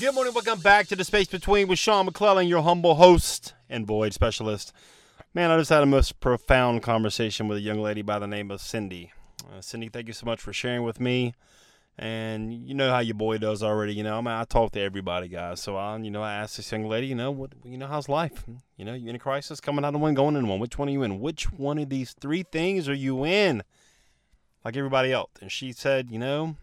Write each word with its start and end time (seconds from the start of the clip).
Good 0.00 0.14
morning. 0.14 0.34
Welcome 0.34 0.58
back 0.58 0.88
to 0.88 0.96
the 0.96 1.04
Space 1.04 1.28
Between 1.28 1.68
with 1.68 1.78
Sean 1.78 2.06
McClellan, 2.06 2.48
your 2.48 2.62
humble 2.62 2.96
host 2.96 3.54
and 3.70 3.86
void 3.86 4.12
specialist. 4.14 4.72
Man, 5.32 5.52
I 5.52 5.58
just 5.58 5.70
had 5.70 5.84
a 5.84 5.86
most 5.86 6.18
profound 6.18 6.82
conversation 6.82 7.46
with 7.46 7.58
a 7.58 7.60
young 7.60 7.80
lady 7.80 8.02
by 8.02 8.18
the 8.18 8.26
name 8.26 8.50
of 8.50 8.60
Cindy. 8.60 9.12
Uh, 9.44 9.60
Cindy, 9.60 9.88
thank 9.88 10.08
you 10.08 10.12
so 10.12 10.26
much 10.26 10.40
for 10.40 10.52
sharing 10.52 10.82
with 10.82 10.98
me. 10.98 11.34
And 11.96 12.52
you 12.52 12.74
know 12.74 12.90
how 12.90 12.98
your 12.98 13.14
boy 13.14 13.38
does 13.38 13.62
already. 13.62 13.94
You 13.94 14.02
know, 14.02 14.18
I 14.18 14.20
mean, 14.20 14.28
I 14.28 14.44
talk 14.44 14.72
to 14.72 14.80
everybody, 14.80 15.28
guys. 15.28 15.60
So 15.60 15.76
I, 15.76 15.96
you 15.98 16.10
know, 16.10 16.22
I 16.22 16.34
asked 16.34 16.56
this 16.56 16.72
young 16.72 16.86
lady, 16.88 17.06
you 17.06 17.14
know, 17.14 17.30
what, 17.30 17.52
you 17.64 17.78
know, 17.78 17.86
how's 17.86 18.08
life? 18.08 18.44
You 18.76 18.84
know, 18.84 18.94
you 18.94 19.08
in 19.08 19.14
a 19.14 19.18
crisis, 19.20 19.60
coming 19.60 19.84
out 19.84 19.94
of 19.94 20.00
one, 20.00 20.14
going 20.14 20.34
in 20.34 20.48
one. 20.48 20.58
Which 20.58 20.76
one 20.76 20.88
are 20.88 20.92
you 20.92 21.04
in? 21.04 21.20
Which 21.20 21.52
one 21.52 21.78
of 21.78 21.88
these 21.90 22.12
three 22.12 22.42
things 22.42 22.88
are 22.88 22.94
you 22.94 23.24
in? 23.24 23.62
Like 24.64 24.76
everybody 24.76 25.12
else. 25.12 25.30
And 25.40 25.52
she 25.52 25.70
said, 25.70 26.10
you 26.10 26.18
know, 26.18 26.56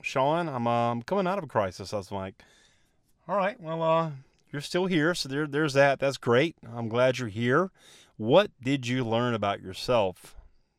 Sean, 0.00 0.48
I'm 0.48 0.66
um, 0.66 1.02
coming 1.02 1.26
out 1.26 1.38
of 1.38 1.44
a 1.44 1.48
crisis. 1.48 1.92
I 1.92 1.98
was 1.98 2.10
like, 2.10 2.42
all 3.28 3.36
right, 3.36 3.60
well, 3.60 3.82
uh, 3.82 4.10
you're 4.52 4.62
still 4.62 4.86
here, 4.86 5.14
so 5.14 5.28
there, 5.28 5.46
there's 5.46 5.74
that. 5.74 6.00
That's 6.00 6.16
great. 6.16 6.56
I'm 6.74 6.88
glad 6.88 7.18
you're 7.18 7.28
here. 7.28 7.70
What 8.16 8.50
did 8.62 8.86
you 8.86 9.04
learn 9.04 9.34
about 9.34 9.60
yourself 9.60 10.36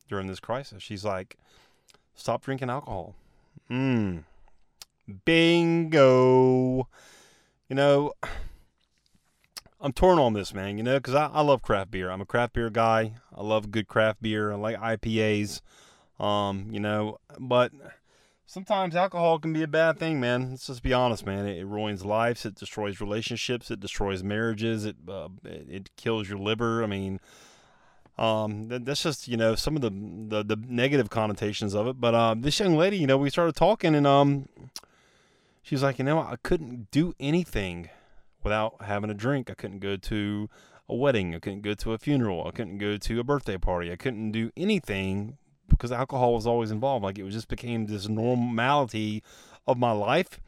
during 0.08 0.28
this 0.28 0.40
crisis? 0.40 0.82
She's 0.82 1.06
like, 1.06 1.38
stop 2.16 2.44
drinking 2.44 2.70
alcohol. 2.70 3.16
Mmm. 3.70 4.24
Bingo. 5.26 6.88
You 7.70 7.76
know, 7.76 8.14
I'm 9.84 9.92
torn 9.92 10.18
on 10.18 10.34
this, 10.34 10.54
man, 10.54 10.78
you 10.78 10.84
know, 10.84 10.98
because 10.98 11.14
I, 11.14 11.28
I 11.28 11.42
love 11.42 11.62
craft 11.62 11.92
beer. 11.92 12.10
I'm 12.10 12.22
a 12.22 12.26
craft 12.26 12.54
beer 12.54 12.70
guy. 12.70 13.16
I 13.36 13.42
love 13.42 13.70
good 13.72 13.88
craft 13.88 14.22
beer. 14.22 14.54
I 14.54 14.56
like 14.56 14.78
IPAs, 14.78 15.62
um, 16.20 16.68
you 16.72 16.80
know, 16.80 17.18
but 17.38 17.72
sometimes 18.46 18.96
alcohol 18.96 19.40
can 19.40 19.52
be 19.52 19.64
a 19.64 19.68
bad 19.68 20.00
thing, 20.00 20.20
man. 20.20 20.52
Let's 20.52 20.68
just 20.68 20.84
be 20.84 20.94
honest, 20.94 21.26
man. 21.26 21.46
It, 21.46 21.58
it 21.58 21.66
ruins 21.66 22.06
lives. 22.06 22.46
It 22.46 22.56
destroys 22.56 23.02
relationships. 23.02 23.72
It 23.72 23.82
destroys 23.82 24.24
marriages. 24.24 24.86
It, 24.86 24.96
uh, 25.08 25.30
it, 25.44 25.68
it 25.70 25.90
kills 25.98 26.30
your 26.30 26.38
liver. 26.40 26.82
I 26.84 26.88
mean, 26.88 27.20
um, 28.18 28.68
that, 28.68 28.86
that's 28.86 29.04
just 29.04 29.28
you 29.28 29.38
know 29.38 29.56
some 29.56 29.76
of 29.76 29.82
the, 29.82 29.90
the 29.90 30.44
the 30.44 30.64
negative 30.68 31.10
connotations 31.10 31.74
of 31.74 31.88
it. 31.88 32.00
But 32.00 32.14
um, 32.14 32.42
this 32.42 32.60
young 32.60 32.76
lady, 32.76 32.98
you 32.98 33.08
know, 33.08 33.18
we 33.18 33.30
started 33.30 33.56
talking, 33.56 33.96
and 33.96 34.06
um, 34.06 34.48
she's 35.62 35.82
like, 35.82 35.98
you 35.98 36.06
know, 36.06 36.20
I 36.20 36.36
couldn't 36.44 36.92
do 36.92 37.14
anything 37.20 37.90
without 38.44 38.84
having 38.84 39.10
a 39.10 39.16
drink. 39.16 39.50
I 39.50 39.56
couldn't 39.56 39.80
go 39.80 39.96
to 39.96 40.50
a 40.88 40.96
wedding. 40.96 41.34
I 41.34 41.40
couldn't 41.40 41.62
go 41.62 41.74
to 41.74 41.94
a 41.94 41.98
funeral. 41.98 42.46
I 42.48 42.52
couldn't 42.52 42.78
go 42.78 42.98
to 42.98 43.20
a 43.20 43.24
birthday 43.24 43.58
party. 43.58 43.92
I 43.92 43.96
couldn't 43.96 44.32
do 44.32 44.52
anything 44.56 45.38
because 45.68 45.92
alcohol 45.92 46.36
was 46.36 46.46
always 46.46 46.72
involved. 46.72 47.04
Like 47.04 47.18
it 47.18 47.28
just 47.30 47.48
became 47.48 47.88
this 47.88 48.08
normality 48.08 49.24
of 49.66 49.78
my 49.78 49.92
life, 49.92 50.40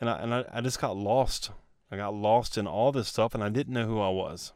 and 0.00 0.10
I 0.10 0.18
and 0.18 0.34
I, 0.34 0.44
I 0.52 0.60
just 0.60 0.80
got 0.80 0.96
lost. 0.96 1.50
I 1.88 1.96
got 1.96 2.14
lost 2.14 2.58
in 2.58 2.66
all 2.66 2.90
this 2.90 3.06
stuff, 3.06 3.32
and 3.32 3.44
I 3.44 3.48
didn't 3.48 3.74
know 3.74 3.86
who 3.86 4.00
I 4.00 4.08
was. 4.08 4.52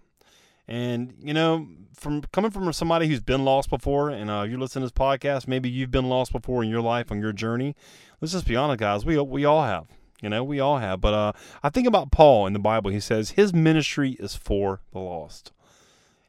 And 0.71 1.15
you 1.21 1.35
know, 1.35 1.67
from 1.95 2.23
coming 2.33 2.53
from 2.53 2.73
somebody 2.73 3.09
who's 3.09 3.21
been 3.21 3.45
lost 3.45 3.69
before, 3.69 4.09
and 4.09 4.31
uh, 4.31 4.43
you're 4.43 4.59
listening 4.59 4.89
to 4.89 4.93
this 4.95 4.99
podcast, 4.99 5.49
maybe 5.49 5.69
you've 5.69 5.91
been 5.91 6.09
lost 6.09 6.31
before 6.31 6.63
in 6.63 6.71
your 6.71 6.81
life 6.81 7.11
on 7.11 7.21
your 7.21 7.33
journey. 7.33 7.75
Let's 8.21 8.33
just 8.33 8.47
be 8.47 8.55
honest, 8.55 8.79
guys. 8.79 9.05
We 9.05 9.19
we 9.19 9.45
all 9.45 9.65
have. 9.65 9.89
You 10.23 10.29
know, 10.29 10.45
we 10.45 10.61
all 10.61 10.79
have. 10.79 11.01
But 11.01 11.13
uh, 11.13 11.33
I 11.65 11.71
think 11.71 11.89
about 11.89 12.13
Paul 12.13 12.47
in 12.47 12.53
the 12.53 12.61
Bible. 12.61 12.93
He 12.93 13.01
says 13.01 13.31
his 13.31 13.53
ministry 13.53 14.13
is 14.21 14.37
for 14.37 14.81
the 14.93 15.01
lost, 15.01 15.51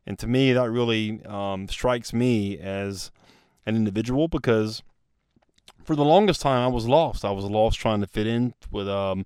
and 0.08 0.18
to 0.18 0.26
me, 0.26 0.54
that 0.54 0.72
really 0.72 1.24
um, 1.26 1.68
strikes 1.68 2.12
me 2.12 2.58
as 2.58 3.12
an 3.68 3.76
individual 3.76 4.28
because 4.28 4.82
for 5.84 5.96
the 5.96 6.04
longest 6.04 6.42
time 6.42 6.64
I 6.64 6.68
was 6.68 6.88
lost. 6.88 7.24
I 7.24 7.32
was 7.32 7.46
lost 7.46 7.78
trying 7.80 8.02
to 8.02 8.08
fit 8.08 8.26
in 8.26 8.56
with 8.72 8.88
um, 8.88 9.24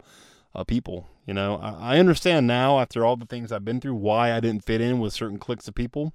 uh, 0.55 0.63
people 0.63 1.07
you 1.25 1.33
know, 1.33 1.57
I, 1.57 1.95
I 1.95 1.99
understand 1.99 2.47
now 2.47 2.79
after 2.79 3.05
all 3.05 3.15
the 3.15 3.25
things 3.25 3.51
I've 3.51 3.65
been 3.65 3.81
through 3.81 3.95
why 3.95 4.31
I 4.31 4.39
didn't 4.39 4.63
fit 4.63 4.81
in 4.81 4.99
with 4.99 5.13
certain 5.13 5.39
cliques 5.39 5.67
of 5.67 5.75
people. 5.75 6.13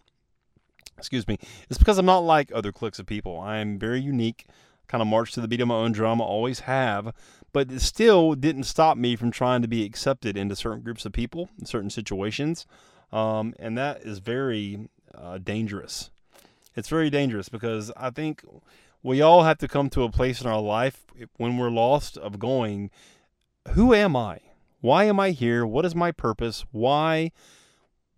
Excuse 0.96 1.26
me. 1.26 1.38
It's 1.68 1.78
because 1.78 1.98
I'm 1.98 2.06
not 2.06 2.18
like 2.18 2.52
other 2.54 2.72
cliques 2.72 2.98
of 2.98 3.06
people. 3.06 3.40
I 3.40 3.58
am 3.58 3.78
very 3.78 4.00
unique. 4.00 4.46
Kind 4.86 5.02
of 5.02 5.08
march 5.08 5.32
to 5.32 5.40
the 5.40 5.48
beat 5.48 5.60
of 5.60 5.68
my 5.68 5.74
own 5.74 5.92
drum. 5.92 6.20
Always 6.20 6.60
have. 6.60 7.12
But 7.52 7.72
it 7.72 7.80
still 7.80 8.34
didn't 8.34 8.64
stop 8.64 8.96
me 8.96 9.16
from 9.16 9.30
trying 9.30 9.62
to 9.62 9.68
be 9.68 9.84
accepted 9.84 10.36
into 10.36 10.54
certain 10.54 10.82
groups 10.82 11.04
of 11.04 11.12
people 11.12 11.48
in 11.58 11.66
certain 11.66 11.90
situations. 11.90 12.66
Um, 13.12 13.54
and 13.58 13.76
that 13.76 14.02
is 14.02 14.18
very 14.18 14.88
uh, 15.14 15.38
dangerous. 15.38 16.10
It's 16.76 16.88
very 16.88 17.10
dangerous 17.10 17.48
because 17.48 17.90
I 17.96 18.10
think 18.10 18.44
we 19.02 19.20
all 19.20 19.42
have 19.42 19.58
to 19.58 19.68
come 19.68 19.90
to 19.90 20.04
a 20.04 20.10
place 20.10 20.40
in 20.40 20.46
our 20.46 20.60
life 20.60 21.06
when 21.38 21.56
we're 21.56 21.70
lost 21.70 22.16
of 22.16 22.38
going, 22.38 22.90
who 23.68 23.94
am 23.94 24.16
I? 24.16 24.40
Why 24.80 25.04
am 25.04 25.20
I 25.20 25.30
here? 25.30 25.66
What 25.66 25.84
is 25.84 25.94
my 25.94 26.12
purpose? 26.12 26.64
Why? 26.72 27.32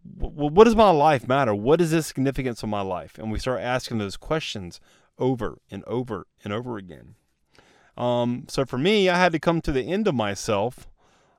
What 0.05 0.65
does 0.65 0.77
my 0.77 0.91
life 0.91 1.29
matter? 1.29 1.55
What 1.55 1.81
is 1.81 1.93
the 1.93 2.03
significance 2.03 2.63
of 2.63 2.69
my 2.69 2.81
life? 2.81 3.19
And 3.19 3.31
we 3.31 3.39
start 3.39 3.61
asking 3.61 3.99
those 3.99 4.17
questions 4.17 4.81
over 5.19 5.59
and 5.71 5.85
over 5.85 6.27
and 6.43 6.53
over 6.53 6.77
again. 6.77 7.15
Um, 7.97 8.47
so 8.49 8.65
for 8.65 8.79
me, 8.79 9.09
I 9.09 9.17
had 9.17 9.33
to 9.33 9.39
come 9.39 9.61
to 9.61 9.73
the 9.73 9.83
end 9.83 10.09
of 10.09 10.15
myself 10.15 10.89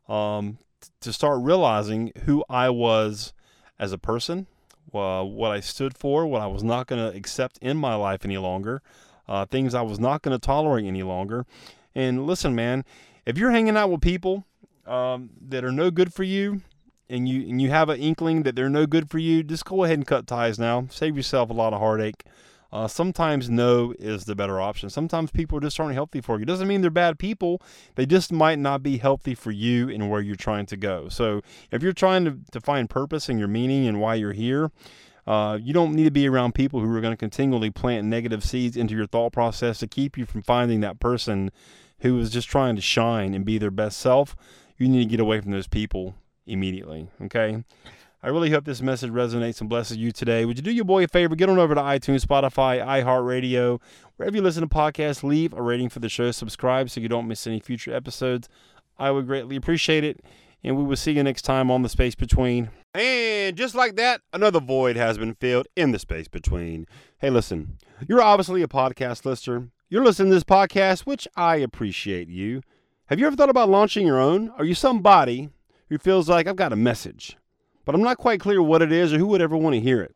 um, 0.07 0.59
to 1.01 1.11
start 1.11 1.41
realizing 1.41 2.11
who 2.25 2.43
I 2.49 2.69
was 2.69 3.33
as 3.79 3.91
a 3.91 3.97
person, 3.97 4.47
uh, 4.93 5.23
what 5.23 5.51
I 5.51 5.59
stood 5.59 5.97
for, 5.97 6.25
what 6.25 6.41
I 6.41 6.47
was 6.47 6.63
not 6.63 6.87
going 6.87 7.11
to 7.11 7.17
accept 7.17 7.57
in 7.61 7.77
my 7.77 7.95
life 7.95 8.23
any 8.23 8.37
longer, 8.37 8.81
uh, 9.27 9.45
things 9.45 9.73
I 9.73 9.81
was 9.81 9.99
not 9.99 10.21
going 10.21 10.37
to 10.37 10.45
tolerate 10.45 10.85
any 10.85 11.03
longer. 11.03 11.45
And 11.95 12.25
listen, 12.25 12.55
man, 12.55 12.85
if 13.25 13.37
you're 13.37 13.51
hanging 13.51 13.77
out 13.77 13.89
with 13.89 14.01
people 14.01 14.45
um, 14.85 15.29
that 15.47 15.63
are 15.63 15.71
no 15.71 15.91
good 15.91 16.13
for 16.13 16.23
you, 16.23 16.61
and 17.09 17.27
you 17.27 17.47
and 17.47 17.61
you 17.61 17.69
have 17.69 17.89
an 17.89 17.99
inkling 17.99 18.43
that 18.43 18.55
they're 18.55 18.69
no 18.69 18.85
good 18.85 19.09
for 19.09 19.19
you, 19.19 19.43
just 19.43 19.65
go 19.65 19.83
ahead 19.83 19.97
and 19.97 20.07
cut 20.07 20.27
ties 20.27 20.57
now. 20.57 20.87
Save 20.89 21.15
yourself 21.15 21.49
a 21.49 21.53
lot 21.53 21.73
of 21.73 21.79
heartache. 21.79 22.23
Uh, 22.71 22.87
sometimes 22.87 23.51
no 23.51 23.93
is 23.99 24.25
the 24.25 24.33
better 24.35 24.59
option. 24.59 24.89
Sometimes 24.89 25.29
people 25.29 25.59
just 25.59 25.79
aren't 25.79 25.93
healthy 25.93 26.21
for 26.21 26.39
you. 26.39 26.45
Doesn't 26.45 26.67
mean 26.67 26.81
they're 26.81 26.89
bad 26.89 27.19
people. 27.19 27.61
They 27.93 28.07
just 28.07 28.31
might 28.31 28.57
not 28.57 28.81
be 28.81 28.97
healthy 28.97 29.35
for 29.35 29.51
you 29.51 29.89
and 29.89 30.09
where 30.09 30.21
you're 30.21 30.35
trying 30.35 30.65
to 30.65 30.77
go. 30.77 31.07
So 31.07 31.41
if 31.69 31.83
you're 31.83 31.93
trying 31.93 32.25
to, 32.25 32.39
to 32.51 32.59
find 32.59 32.89
purpose 32.89 33.29
and 33.29 33.37
your 33.37 33.47
meaning 33.47 33.85
and 33.85 34.01
why 34.01 34.15
you're 34.15 34.33
here, 34.33 34.71
uh, 35.27 35.59
you 35.61 35.71
don't 35.71 35.93
need 35.93 36.05
to 36.05 36.11
be 36.11 36.27
around 36.27 36.55
people 36.55 36.79
who 36.79 36.91
are 36.95 36.99
going 36.99 37.13
to 37.13 37.17
continually 37.17 37.69
plant 37.69 38.07
negative 38.07 38.43
seeds 38.43 38.75
into 38.75 38.95
your 38.95 39.05
thought 39.05 39.33
process 39.33 39.77
to 39.77 39.87
keep 39.87 40.17
you 40.17 40.25
from 40.25 40.41
finding 40.41 40.79
that 40.79 40.99
person 40.99 41.51
who 42.03 42.17
is 42.19 42.29
just 42.29 42.47
trying 42.47 42.75
to 42.75 42.81
shine 42.81 43.33
and 43.33 43.43
be 43.43 43.57
their 43.57 43.71
best 43.71 43.97
self 43.99 44.35
you 44.77 44.87
need 44.87 45.05
to 45.05 45.09
get 45.09 45.19
away 45.19 45.39
from 45.39 45.51
those 45.51 45.67
people 45.67 46.15
immediately. 46.45 47.07
Okay. 47.21 47.63
I 48.21 48.27
really 48.29 48.51
hope 48.51 48.63
this 48.63 48.81
message 48.81 49.11
resonates 49.11 49.59
and 49.59 49.69
blesses 49.69 49.97
you 49.97 50.11
today. 50.11 50.45
Would 50.45 50.57
you 50.57 50.63
do 50.63 50.71
your 50.71 50.85
boy 50.85 51.03
a 51.03 51.07
favor? 51.07 51.35
Get 51.35 51.49
on 51.49 51.59
over 51.59 51.75
to 51.75 51.81
iTunes, 51.81 52.25
Spotify, 52.25 52.81
iHeartRadio, 52.81 53.81
wherever 54.15 54.35
you 54.35 54.41
listen 54.41 54.61
to 54.61 54.67
podcasts. 54.67 55.23
Leave 55.23 55.53
a 55.53 55.61
rating 55.61 55.89
for 55.89 55.99
the 55.99 56.07
show. 56.07 56.31
Subscribe 56.31 56.89
so 56.89 57.01
you 57.01 57.09
don't 57.09 57.27
miss 57.27 57.45
any 57.45 57.59
future 57.59 57.93
episodes. 57.93 58.47
I 58.97 59.11
would 59.11 59.27
greatly 59.27 59.55
appreciate 59.57 60.03
it. 60.03 60.23
And 60.63 60.77
we 60.77 60.83
will 60.83 60.95
see 60.95 61.11
you 61.11 61.23
next 61.23 61.41
time 61.41 61.69
on 61.69 61.81
the 61.81 61.89
space 61.89 62.15
between. 62.15 62.69
And 62.93 63.57
just 63.57 63.75
like 63.75 63.97
that, 63.97 64.21
another 64.31 64.61
void 64.61 64.95
has 64.95 65.17
been 65.17 65.35
filled 65.35 65.67
in 65.75 65.91
the 65.91 65.99
space 65.99 66.29
between. 66.29 66.87
Hey, 67.17 67.29
listen, 67.29 67.77
you're 68.07 68.21
obviously 68.21 68.61
a 68.61 68.67
podcast 68.67 69.25
listener. 69.25 69.67
You're 69.93 70.03
listening 70.03 70.31
to 70.31 70.35
this 70.37 70.43
podcast, 70.43 71.01
which 71.01 71.27
I 71.35 71.57
appreciate 71.57 72.27
you. 72.27 72.63
Have 73.05 73.19
you 73.19 73.27
ever 73.27 73.35
thought 73.35 73.51
about 73.51 73.69
launching 73.69 74.07
your 74.07 74.19
own? 74.19 74.49
Are 74.57 74.65
you 74.65 74.73
somebody 74.73 75.49
who 75.89 75.99
feels 75.99 76.27
like 76.27 76.47
I've 76.47 76.55
got 76.55 76.73
a 76.73 76.75
message, 76.75 77.37
but 77.85 77.93
I'm 77.93 78.01
not 78.01 78.17
quite 78.17 78.39
clear 78.39 78.59
what 78.63 78.81
it 78.81 78.91
is 78.91 79.13
or 79.13 79.19
who 79.19 79.27
would 79.27 79.39
ever 79.39 79.55
want 79.55 79.75
to 79.75 79.79
hear 79.79 80.01
it? 80.01 80.15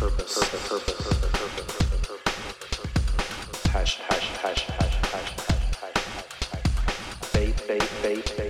Purpose. 0.00 0.32
purpose, 0.32 0.66
purpose, 0.66 0.94
purpose, 0.96 1.30
purpose, 1.30 2.08
purpose, 2.08 2.38
purpose. 2.78 3.62
Passion, 3.64 4.02
passion, 4.08 4.34
passion, 4.40 4.72
passion, 4.72 5.02
passion, 5.04 5.36
passion, 5.44 6.12
passion, 6.16 6.72
faith, 7.20 7.60
faith, 7.60 7.90
faith, 8.00 8.28
faith, 8.30 8.49